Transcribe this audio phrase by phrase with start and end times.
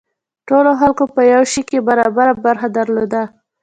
[0.47, 3.23] ټولو خلکو په یو شي کې برابره برخه درلوده.